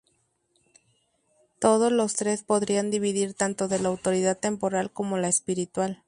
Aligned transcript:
Todos 1.59 1.91
los 1.91 2.15
tres 2.15 2.41
podrían 2.41 2.89
dividir 2.89 3.35
tanto 3.35 3.67
de 3.67 3.77
la 3.77 3.89
autoridad 3.89 4.35
temporal, 4.35 4.89
como 4.91 5.19
la 5.19 5.27
espiritual. 5.27 5.99